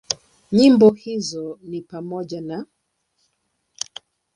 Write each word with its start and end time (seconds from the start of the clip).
Nyimbo 0.51 0.89
hizo 0.91 1.59
ni 1.63 1.81
pamoja 1.81 2.41
na; 2.41 2.65